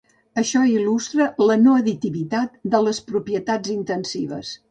Això 0.41 0.61
il·lustra 0.69 1.27
la 1.49 1.57
no 1.65 1.75
additivitat 1.81 2.57
de 2.77 2.81
les 2.87 3.03
propietats 3.13 3.77
intensives. 3.77 4.59